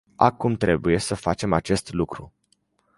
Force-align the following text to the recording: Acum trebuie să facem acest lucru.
Acum 0.15 0.55
trebuie 0.55 0.97
să 0.97 1.15
facem 1.15 1.53
acest 1.53 1.93
lucru. 1.93 2.33